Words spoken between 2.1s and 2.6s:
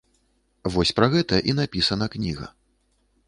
кніга.